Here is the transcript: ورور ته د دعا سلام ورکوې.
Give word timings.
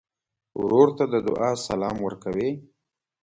ورور 0.61 0.89
ته 0.97 1.05
د 1.13 1.15
دعا 1.27 1.51
سلام 1.67 1.97
ورکوې. 2.07 2.49